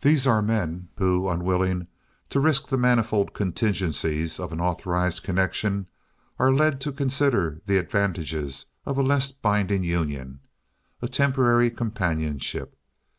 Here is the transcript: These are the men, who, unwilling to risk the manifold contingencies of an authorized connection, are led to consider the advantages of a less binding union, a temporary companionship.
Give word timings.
These 0.00 0.26
are 0.26 0.40
the 0.40 0.46
men, 0.48 0.88
who, 0.96 1.28
unwilling 1.28 1.86
to 2.30 2.40
risk 2.40 2.66
the 2.68 2.78
manifold 2.78 3.34
contingencies 3.34 4.40
of 4.40 4.52
an 4.52 4.60
authorized 4.62 5.22
connection, 5.22 5.86
are 6.38 6.50
led 6.50 6.80
to 6.80 6.92
consider 6.92 7.60
the 7.66 7.76
advantages 7.76 8.64
of 8.86 8.96
a 8.96 9.02
less 9.02 9.32
binding 9.32 9.84
union, 9.84 10.40
a 11.02 11.08
temporary 11.08 11.68
companionship. 11.68 12.74